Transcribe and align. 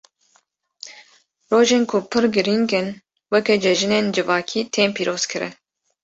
Rojên 1.51 1.83
ku 1.89 1.97
pir 2.11 2.23
girîng 2.35 2.67
in, 2.79 2.87
weke 3.31 3.55
cejinên 3.63 4.05
civakî 4.15 4.61
tên 4.73 4.89
pîrozkirin. 4.97 5.53